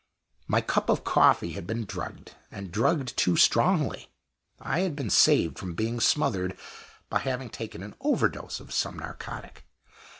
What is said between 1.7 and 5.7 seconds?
drugged, and drugged too strongly. I had been saved